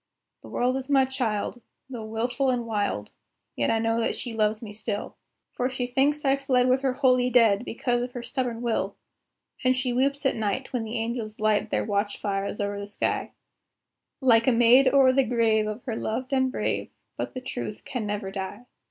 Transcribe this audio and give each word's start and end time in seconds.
The 0.41 0.49
world 0.49 0.77
is 0.77 0.89
my 0.89 1.05
child. 1.05 1.61
Though 1.87 2.05
wilful 2.05 2.49
and 2.49 2.65
wild, 2.65 3.11
Yet 3.55 3.69
I 3.69 3.77
know 3.77 3.99
that 3.99 4.15
she 4.15 4.33
loves 4.33 4.59
me 4.59 4.73
still, 4.73 5.15
For 5.51 5.69
she 5.69 5.85
thinks 5.85 6.25
I 6.25 6.37
fled 6.37 6.67
with 6.67 6.81
her 6.81 6.93
holy 6.93 7.29
dead, 7.29 7.63
Because 7.63 8.01
of 8.01 8.13
her 8.13 8.23
stubborn 8.23 8.63
will; 8.63 8.95
And 9.63 9.75
she 9.77 9.93
weeps 9.93 10.25
at 10.25 10.35
night, 10.35 10.73
when 10.73 10.85
the 10.85 10.97
angels 10.97 11.39
light 11.39 11.69
Their 11.69 11.85
watch 11.85 12.17
fires 12.19 12.59
over 12.59 12.79
the 12.79 12.87
sky, 12.87 13.33
Like 14.21 14.47
a 14.47 14.51
maid 14.51 14.87
o'er 14.91 15.13
the 15.13 15.23
grave 15.23 15.67
of 15.67 15.83
her 15.83 15.95
loved 15.95 16.33
and 16.33 16.51
brave; 16.51 16.89
But 17.15 17.35
the 17.35 17.41
Truth 17.41 17.85
can 17.85 18.07
never 18.07 18.31
die. 18.31 18.65